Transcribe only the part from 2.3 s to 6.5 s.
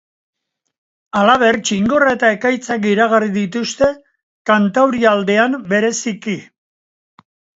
ekaitzak iragarri dituzte, kantaurialdean bereziki.